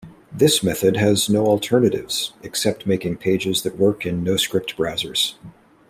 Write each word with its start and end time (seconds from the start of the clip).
This 0.31 0.63
method 0.63 0.97
has 0.97 1.29
no 1.29 1.45
alternatives, 1.45 2.33
except 2.41 2.87
making 2.87 3.17
pages 3.17 3.61
that 3.61 3.77
work 3.77 4.03
in 4.03 4.23
noscript 4.25 4.73
browsers. 4.75 5.35